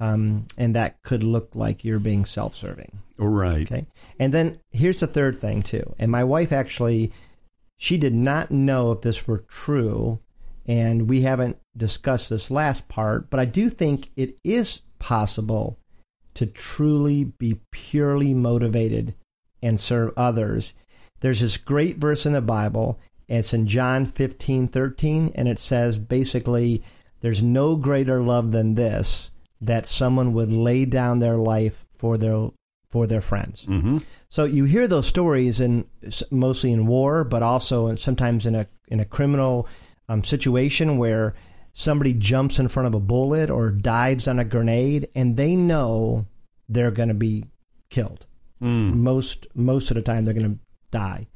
[0.00, 2.90] um, and that could look like you're being self-serving.
[3.18, 3.70] Right.
[3.70, 3.86] Okay.
[4.18, 5.94] And then here's the third thing too.
[5.98, 7.12] And my wife actually,
[7.76, 10.18] she did not know if this were true,
[10.66, 15.78] and we haven't discussed this last part, but I do think it is possible
[16.34, 19.14] to truly be purely motivated
[19.62, 20.72] and serve others.
[21.20, 22.98] There's this great verse in the Bible.
[23.28, 26.82] It's in John 15, 13, and it says basically,
[27.20, 29.29] there's no greater love than this
[29.60, 32.50] that someone would lay down their life for their
[32.90, 33.64] for their friends.
[33.66, 33.98] Mm-hmm.
[34.28, 35.86] So you hear those stories in
[36.30, 39.68] mostly in war, but also sometimes in a in a criminal
[40.08, 41.34] um, situation where
[41.72, 46.26] somebody jumps in front of a bullet or dives on a grenade, and they know
[46.68, 47.44] they're going to be
[47.90, 48.26] killed.
[48.60, 48.94] Mm.
[48.96, 50.58] Most most of the time, they're going to
[50.90, 51.26] die,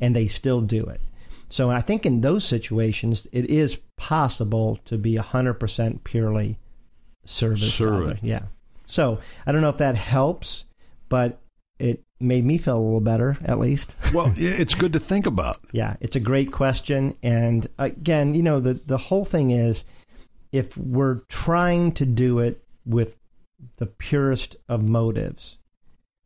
[0.00, 1.00] and they still do it.
[1.48, 6.58] So I think in those situations, it is possible to be hundred percent purely
[7.24, 7.74] service.
[7.74, 8.18] Service.
[8.22, 8.42] Yeah.
[8.86, 10.64] So I don't know if that helps,
[11.08, 11.40] but
[11.78, 13.94] it made me feel a little better, at least.
[14.14, 15.58] well, it's good to think about.
[15.72, 19.84] Yeah, it's a great question, and again, you know, the the whole thing is,
[20.52, 23.18] if we're trying to do it with
[23.76, 25.58] the purest of motives,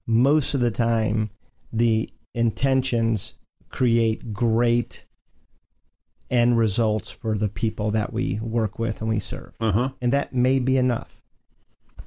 [0.06, 1.30] most of the time,
[1.72, 3.34] the intentions
[3.70, 5.04] create great
[6.30, 9.52] end results for the people that we work with and we serve.
[9.60, 9.90] Uh-huh.
[10.00, 11.20] And that may be enough.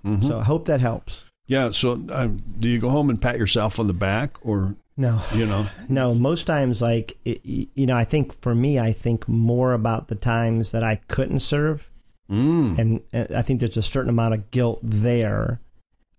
[0.06, 0.28] Mm-hmm.
[0.28, 1.24] So I hope that helps.
[1.48, 1.72] Yeah.
[1.72, 4.76] So um, do you go home and pat yourself on the back or?
[4.98, 5.22] No.
[5.34, 5.68] You know?
[5.90, 6.14] No.
[6.14, 10.16] Most times, like, it, you know, I think for me, I think more about the
[10.16, 11.90] times that I couldn't serve.
[12.30, 12.80] Mm.
[12.80, 15.60] And, and I think there's a certain amount of guilt there.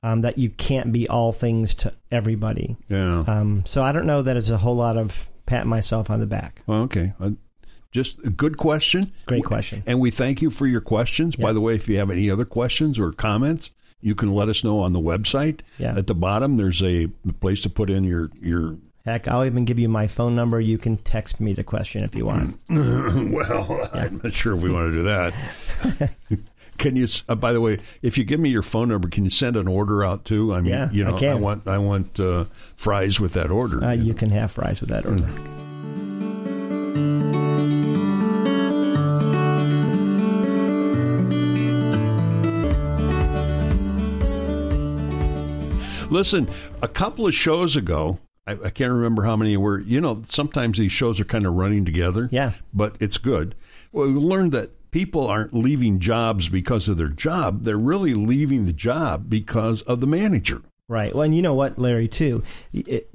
[0.05, 2.77] Um, that you can't be all things to everybody.
[2.89, 3.21] Yeah.
[3.21, 6.27] Um, so I don't know that it's a whole lot of patting myself on the
[6.27, 6.61] back.
[6.67, 7.13] Well, okay.
[7.21, 7.35] I,
[7.93, 9.13] just a good question.
[9.27, 9.83] Great question.
[9.87, 11.37] And we thank you for your questions.
[11.37, 14.65] By the way, if you have any other questions or comments, you can let us
[14.65, 15.61] know on the website.
[15.79, 15.97] Yeah.
[15.97, 17.09] At the bottom, there's a
[17.41, 18.77] place to put in your your.
[19.05, 20.61] Heck, I'll even give you my phone number.
[20.61, 22.59] You can text me the question if you want.
[22.71, 23.89] well, yeah.
[23.93, 26.13] I'm not sure if we want to do that.
[26.79, 27.07] can you?
[27.29, 29.69] Uh, by the way, if you give me your phone number, can you send an
[29.69, 30.55] order out too?
[30.55, 31.27] I mean, yeah, you know, I.
[31.27, 32.45] I want I want uh,
[32.77, 33.85] fries with that order.
[33.85, 35.25] Uh, you, you can have fries with that order.
[35.25, 35.72] Mm.
[46.13, 46.47] Listen,
[46.83, 49.81] a couple of shows ago, I, I, can't remember how many were.
[49.81, 52.29] You know, sometimes these shows are kind of running together.
[52.31, 53.55] Yeah, but it's good.
[53.93, 58.67] Well, we learned that people aren't leaving jobs because of their job; they're really leaving
[58.67, 60.61] the job because of the manager.
[60.87, 61.15] Right.
[61.15, 62.43] Well, and you know what, Larry, too.
[62.75, 63.09] It,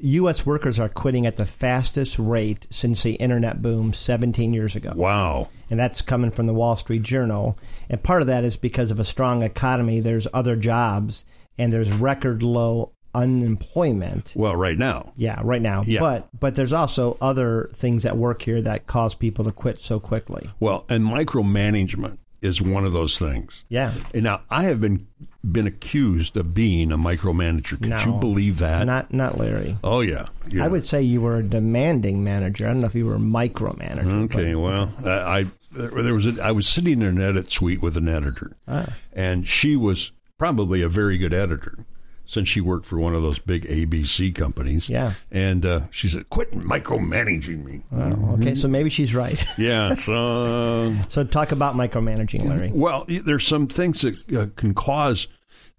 [0.00, 0.46] U.S.
[0.46, 4.92] workers are quitting at the fastest rate since the internet boom 17 years ago.
[4.94, 5.48] Wow.
[5.70, 7.56] And that's coming from the Wall Street Journal.
[7.88, 11.24] And part of that is because of a strong economy, there's other jobs
[11.58, 14.34] and there's record low unemployment.
[14.36, 15.12] Well, right now.
[15.16, 15.82] Yeah, right now.
[15.86, 16.00] Yeah.
[16.00, 19.98] But but there's also other things at work here that cause people to quit so
[19.98, 20.50] quickly.
[20.60, 23.64] Well, and micromanagement is one of those things.
[23.68, 23.94] Yeah.
[24.12, 25.06] And now I have been
[25.50, 27.80] been accused of being a micromanager.
[27.80, 28.84] Could no, you believe that?
[28.84, 29.78] Not not Larry.
[29.82, 30.26] Oh yeah.
[30.48, 30.64] yeah.
[30.64, 32.66] I would say you were a demanding manager.
[32.66, 34.24] I don't know if you were a micromanager.
[34.24, 37.80] Okay, but, well, I, I there was a, I was sitting in an edit suite
[37.80, 38.94] with an editor, ah.
[39.12, 41.86] and she was probably a very good editor
[42.26, 44.88] since she worked for one of those big ABC companies.
[44.88, 45.14] Yeah.
[45.30, 47.82] And uh, she said, quit micromanaging me.
[47.92, 49.42] Oh, okay, so maybe she's right.
[49.58, 49.94] yeah.
[49.94, 52.72] So, so talk about micromanaging, Larry.
[52.74, 55.28] Well, there's some things that uh, can cause,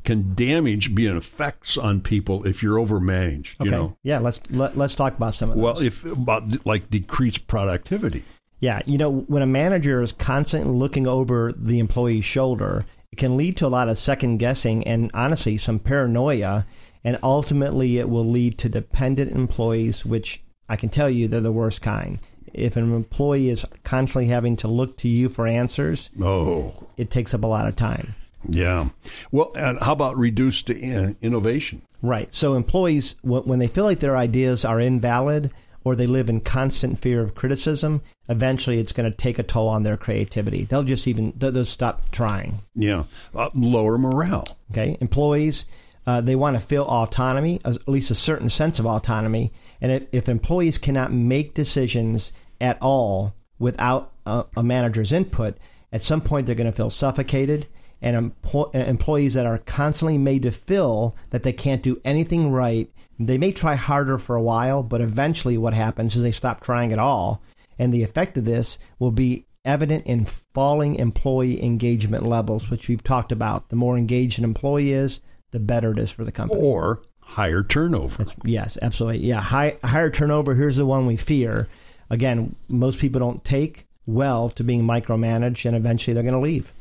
[0.05, 3.59] can damage, be an effects on people if you're overmanaged.
[3.59, 3.65] Okay.
[3.65, 3.97] You know?
[4.03, 5.63] Yeah, let's, let, let's talk about some of those.
[5.63, 8.23] Well, if about like decreased productivity.
[8.59, 12.85] Yeah, you know, when a manager is constantly looking over the employee's shoulder,
[13.17, 16.65] can lead to a lot of second guessing and honestly some paranoia.
[17.03, 21.51] And ultimately, it will lead to dependent employees, which I can tell you they're the
[21.51, 22.19] worst kind.
[22.53, 27.33] If an employee is constantly having to look to you for answers, Oh, it takes
[27.33, 28.15] up a lot of time.
[28.49, 28.89] yeah.
[29.31, 31.81] Well, and how about reduced uh, innovation?
[32.01, 32.33] Right.
[32.33, 35.51] So employees, when they feel like their ideas are invalid
[35.87, 39.69] or they live in constant fear of criticism, eventually it's going to take a toll
[39.69, 40.65] on their creativity.
[40.65, 42.59] They'll just even they'll, they'll stop trying.
[42.75, 43.05] Yeah.
[43.33, 44.43] Uh, lower morale.
[44.71, 44.97] Okay.
[44.99, 45.65] Employees,
[46.05, 49.53] uh, they want to feel autonomy, at least a certain sense of autonomy.
[49.79, 55.57] And if, if employees cannot make decisions at all without a, a manager's input,
[55.93, 57.65] at some point they're going to feel suffocated.
[58.01, 62.91] And empo- employees that are constantly made to feel that they can't do anything right,
[63.19, 66.93] they may try harder for a while, but eventually what happens is they stop trying
[66.93, 67.41] at all.
[67.79, 73.03] And the effect of this will be evident in falling employee engagement levels, which we've
[73.03, 73.69] talked about.
[73.69, 75.19] The more engaged an employee is,
[75.51, 76.61] the better it is for the company.
[76.61, 78.25] Or higher turnover.
[78.43, 79.27] Yes, absolutely.
[79.27, 80.55] Yeah, high, higher turnover.
[80.55, 81.67] Here's the one we fear.
[82.09, 86.71] Again, most people don't take well to being micromanaged, and eventually they're going to leave.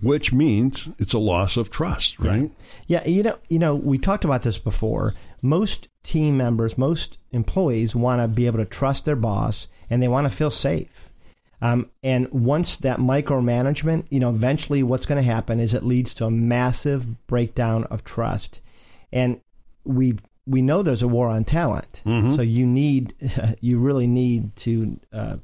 [0.00, 2.50] Which means it's a loss of trust, right?
[2.86, 5.14] Yeah, you know, you know, we talked about this before.
[5.42, 10.08] Most team members, most employees want to be able to trust their boss, and they
[10.08, 11.10] want to feel safe.
[11.60, 16.12] Um, and once that micromanagement, you know, eventually what's going to happen is it leads
[16.14, 18.60] to a massive breakdown of trust.
[19.12, 19.40] And
[19.84, 22.02] we we know there's a war on talent,
[22.34, 23.14] so you need
[23.60, 25.36] you really need to uh,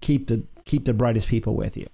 [0.00, 1.86] keep the keep the brightest people with you.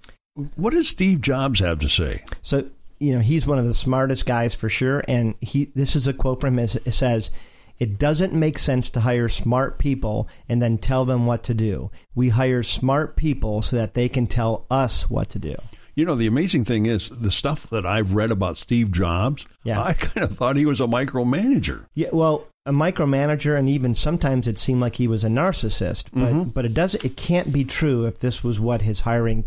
[0.55, 2.23] What does Steve Jobs have to say?
[2.41, 2.65] So
[2.99, 6.13] you know he's one of the smartest guys for sure, and he this is a
[6.13, 6.67] quote from him.
[6.85, 7.31] It says,
[7.79, 11.91] "It doesn't make sense to hire smart people and then tell them what to do.
[12.15, 15.55] We hire smart people so that they can tell us what to do."
[15.95, 19.83] You know, the amazing thing is the stuff that I've read about Steve Jobs, Yeah.
[19.83, 21.85] I kind of thought he was a micromanager.
[21.93, 26.05] Yeah, well, a micromanager, and even sometimes it seemed like he was a narcissist.
[26.13, 26.43] But mm-hmm.
[26.49, 29.43] but it does it can't be true if this was what his hiring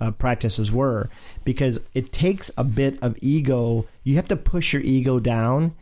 [0.00, 1.08] uh, practices were,
[1.44, 3.86] because it takes a bit of ego.
[4.04, 5.74] You have to push your ego down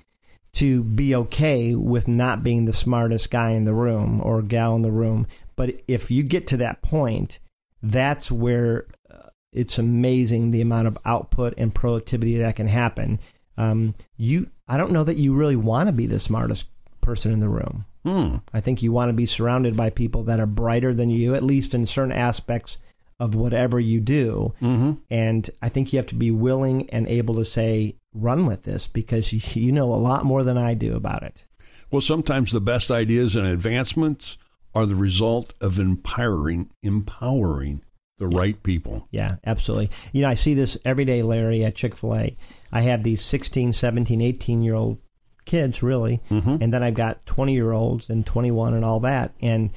[0.54, 4.82] to be okay with not being the smartest guy in the room or gal in
[4.82, 5.26] the room.
[5.54, 7.40] But if you get to that point,
[7.82, 13.20] that's where uh, it's amazing the amount of output and productivity that can happen.
[13.58, 16.66] Um, you, I don't know that you really want to be the smartest
[17.02, 17.84] person in the room.
[18.04, 18.36] Hmm.
[18.52, 21.42] I think you want to be surrounded by people that are brighter than you, at
[21.42, 22.78] least in certain aspects
[23.18, 24.54] of whatever you do.
[24.60, 24.92] Mm-hmm.
[25.10, 28.86] And I think you have to be willing and able to say, run with this
[28.86, 31.44] because you, know a lot more than I do about it.
[31.90, 34.38] Well, sometimes the best ideas and advancements
[34.74, 37.82] are the result of empowering, empowering
[38.18, 39.06] the right people.
[39.10, 39.90] Yeah, absolutely.
[40.12, 42.36] You know, I see this every day, Larry, at Chick fil A.
[42.72, 44.98] I have these 16, 17, 18 year old
[45.44, 46.22] kids, really.
[46.60, 49.32] And then I've got 20 year olds and 21 and all that.
[49.40, 49.70] And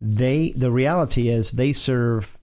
[0.00, 2.38] they, the reality is, they serve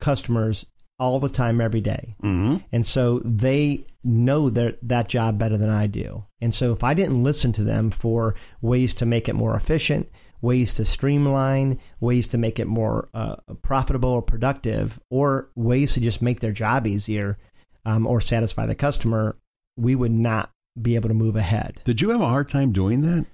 [0.00, 0.66] customers
[0.98, 2.16] all the time, every day.
[2.22, 2.56] Mm-hmm.
[2.72, 6.24] And so they know their, that job better than I do.
[6.40, 10.08] And so if I didn't listen to them for ways to make it more efficient,
[10.40, 16.00] ways to streamline, ways to make it more uh, profitable or productive, or ways to
[16.00, 17.38] just make their job easier
[17.84, 19.36] um, or satisfy the customer,
[19.76, 21.80] we would not be able to move ahead.
[21.84, 23.26] Did you have a hard time doing that?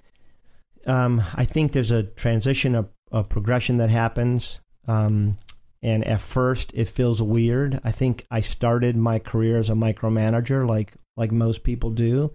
[0.87, 4.61] Um, I think there's a transition, a, a progression that happens.
[4.87, 5.38] Um,
[5.85, 7.81] and at first, it feels weird.
[7.85, 12.33] I think I started my career as a micromanager, like like most people do,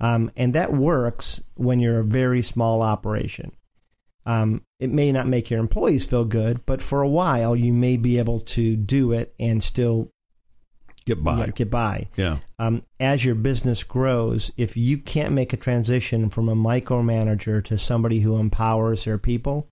[0.00, 3.50] um, and that works when you're a very small operation.
[4.24, 7.96] Um, it may not make your employees feel good, but for a while, you may
[7.96, 10.10] be able to do it and still
[11.04, 11.38] Get by.
[11.40, 12.38] yeah, get by Yeah.
[12.60, 17.76] um, as your business grows, if you can't make a transition from a micromanager to
[17.76, 19.66] somebody who empowers their people,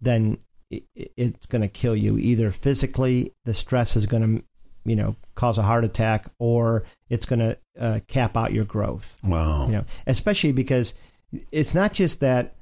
[0.00, 0.38] then
[0.70, 2.18] it, it's going to kill you.
[2.18, 4.44] Either physically, the stress is going to,
[4.84, 9.16] you know, cause a heart attack, or it's going to uh, cap out your growth.
[9.22, 9.66] Wow.
[9.66, 10.94] You know, especially because
[11.50, 12.56] it's not just that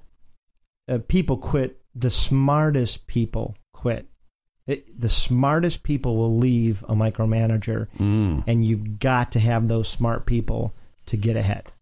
[0.88, 4.08] uh, people quit; the smartest people quit.
[4.66, 8.44] It, the smartest people will leave a micromanager Mm.
[8.46, 10.72] and you've got to have those smart people
[11.06, 11.72] to get ahead.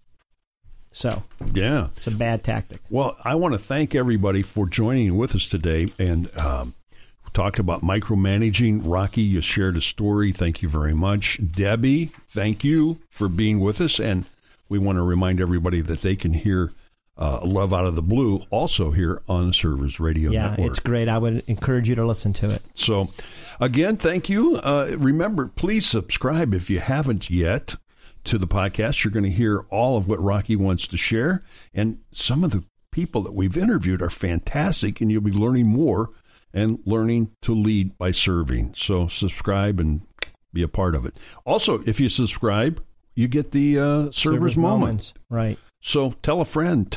[0.93, 1.23] So
[1.53, 1.89] Yeah.
[1.97, 2.81] it's a bad tactic.
[2.91, 6.75] Well, I want to thank everybody for joining with us today and um,
[7.33, 8.83] talked about micromanaging.
[8.85, 10.33] Rocky, you shared a story.
[10.33, 11.39] Thank you very much.
[11.53, 14.01] Debbie, thank you for being with us.
[14.01, 14.27] And
[14.69, 16.73] we want to remind everybody that they can hear
[17.17, 20.71] uh, Love Out of the Blue, also here on Servers Radio yeah, Network.
[20.71, 21.07] it's great.
[21.07, 22.63] I would encourage you to listen to it.
[22.75, 23.09] So,
[23.61, 24.57] again, thank you.
[24.57, 27.77] Uh, remember, please subscribe if you haven't yet
[28.31, 29.03] to the podcast.
[29.03, 31.43] You're going to hear all of what Rocky wants to share.
[31.75, 32.63] And some of the
[32.93, 36.11] people that we've interviewed are fantastic, and you'll be learning more
[36.55, 38.75] and learning to lead by serving.
[38.77, 40.03] So, subscribe and
[40.53, 41.17] be a part of it.
[41.45, 42.83] Also, if you subscribe,
[43.17, 44.81] you get the uh, server's, Server's moment.
[44.81, 45.15] Moments.
[45.29, 45.59] Right.
[45.83, 46.95] So tell a friend,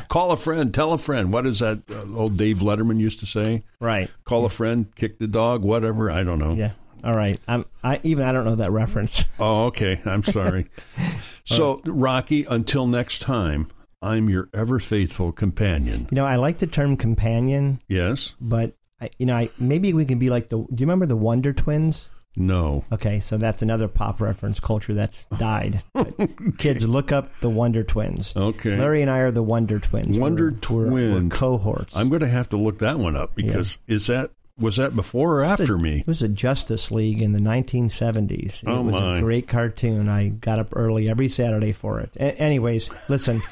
[0.08, 1.32] call a friend, tell a friend.
[1.32, 3.64] What is that uh, old Dave Letterman used to say?
[3.80, 4.10] Right.
[4.24, 6.10] Call a friend, kick the dog, whatever.
[6.10, 6.52] I don't know.
[6.52, 6.72] Yeah.
[7.04, 7.40] All right.
[7.48, 9.24] I'm, I even I don't know that reference.
[9.40, 10.00] Oh, okay.
[10.04, 10.68] I'm sorry.
[11.44, 13.68] so, Rocky, until next time,
[14.00, 16.08] I'm your ever faithful companion.
[16.10, 18.34] You know, I like the term companion, Yes?
[18.40, 20.58] but I, you know, I maybe we can be like the.
[20.58, 22.08] Do you remember the Wonder Twins?
[22.36, 22.84] No.
[22.92, 25.82] Okay, so that's another pop reference culture that's died.
[25.92, 26.14] But
[26.58, 28.32] Kids, look up the Wonder Twins.
[28.36, 28.76] Okay.
[28.76, 30.18] Larry and I are the Wonder Twins.
[30.18, 31.34] Wonder We're- we're- we're Twins.
[31.38, 31.96] cohorts.
[31.96, 35.40] I'm going to have to look that one up because is that was that before
[35.40, 36.00] or after me?
[36.00, 38.62] It was a Justice League in the 1970s.
[38.62, 39.18] It Oh, was my.
[39.18, 40.08] a great cartoon.
[40.08, 42.10] I got up early every Saturday for it.
[42.16, 43.42] A- anyways, listen,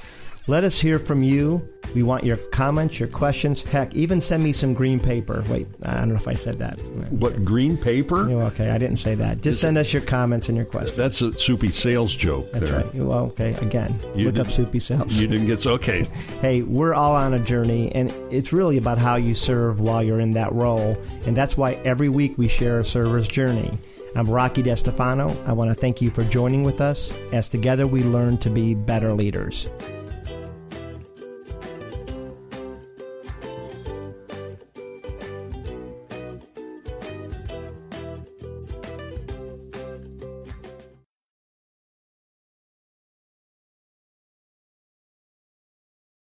[0.46, 1.66] let us hear from you.
[1.94, 3.62] We want your comments, your questions.
[3.62, 5.44] Heck, even send me some green paper.
[5.48, 6.78] Wait, I don't know if I said that.
[7.10, 8.30] What green paper?
[8.30, 9.42] Oh, okay, I didn't say that.
[9.42, 10.96] Just send us your comments and your questions.
[10.96, 12.80] That's a soupy sales joke That's there.
[12.84, 12.94] right.
[12.94, 15.20] Well, okay, again, You look up Soupy Sales.
[15.20, 16.04] You didn't get so okay.
[16.40, 20.20] hey, we're all on a journey, and it's really about how you serve while you're
[20.20, 20.96] in that role.
[21.26, 23.76] And that's why every week we share a server's journey.
[24.14, 25.36] I'm Rocky DeStefano.
[25.46, 28.74] I want to thank you for joining with us as together we learn to be
[28.74, 29.68] better leaders.